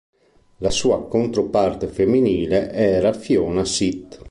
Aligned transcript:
La 0.57 0.71
sua 0.71 1.03
controparte 1.07 1.85
femminile 1.85 2.71
era 2.71 3.13
Fiona 3.13 3.63
Sit. 3.65 4.19